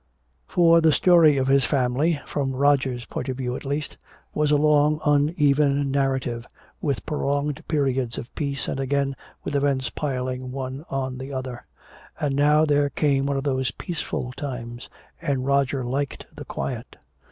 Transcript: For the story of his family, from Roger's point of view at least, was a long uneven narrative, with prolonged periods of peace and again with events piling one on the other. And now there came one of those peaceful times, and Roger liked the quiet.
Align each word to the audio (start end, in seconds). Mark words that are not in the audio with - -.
For 0.47 0.81
the 0.81 0.91
story 0.91 1.37
of 1.37 1.47
his 1.47 1.63
family, 1.63 2.19
from 2.25 2.55
Roger's 2.55 3.05
point 3.05 3.29
of 3.29 3.37
view 3.37 3.55
at 3.55 3.63
least, 3.63 3.99
was 4.33 4.49
a 4.49 4.57
long 4.57 4.99
uneven 5.05 5.91
narrative, 5.91 6.47
with 6.81 7.05
prolonged 7.05 7.61
periods 7.67 8.17
of 8.17 8.33
peace 8.33 8.67
and 8.67 8.79
again 8.79 9.15
with 9.43 9.55
events 9.55 9.91
piling 9.91 10.51
one 10.51 10.83
on 10.89 11.19
the 11.19 11.31
other. 11.31 11.67
And 12.19 12.35
now 12.35 12.65
there 12.65 12.89
came 12.89 13.27
one 13.27 13.37
of 13.37 13.43
those 13.43 13.69
peaceful 13.69 14.31
times, 14.31 14.89
and 15.21 15.45
Roger 15.45 15.85
liked 15.85 16.25
the 16.35 16.45
quiet. 16.45 16.95